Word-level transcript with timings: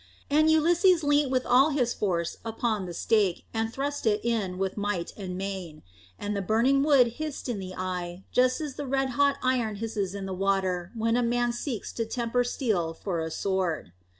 And 0.31 0.49
Ulysses 0.49 1.03
leant 1.03 1.29
with 1.29 1.45
all 1.45 1.69
his 1.69 1.93
force 1.93 2.37
upon 2.43 2.87
the 2.87 2.93
stake, 2.95 3.45
and 3.53 3.71
thrust 3.71 4.07
it 4.07 4.19
in 4.25 4.57
with 4.57 4.75
might 4.75 5.13
and 5.15 5.37
main. 5.37 5.83
And 6.17 6.35
the 6.35 6.41
burning 6.41 6.81
wood 6.81 7.05
hissed 7.21 7.47
in 7.47 7.59
the 7.59 7.75
eye, 7.77 8.23
just 8.31 8.59
as 8.61 8.77
the 8.77 8.87
red 8.87 9.09
hot 9.11 9.37
iron 9.43 9.75
hisses 9.75 10.15
in 10.15 10.25
the 10.25 10.33
water 10.33 10.91
when 10.95 11.15
a 11.15 11.21
man 11.21 11.53
seeks 11.53 11.93
to 11.93 12.05
temper 12.07 12.43
steel 12.43 12.95
for 12.95 13.19
a 13.19 13.29
sword. 13.29 13.91